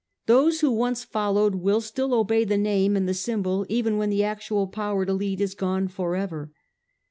[0.25, 4.23] Those who once followed, will still obey the name and the symbol even when the
[4.23, 6.51] actual power to lead is gone for ever.